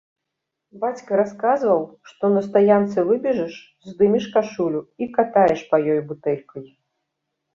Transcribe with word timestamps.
Бацька 0.83 1.11
расказваў, 1.19 1.81
што 2.11 2.23
на 2.35 2.41
стаянцы 2.47 2.99
выбежыш, 3.09 3.53
здымеш 3.89 4.25
кашулю 4.37 4.81
і 5.03 5.09
катаеш 5.17 5.61
па 5.75 5.81
ёй 5.97 6.01
бутэлькай. 6.13 6.65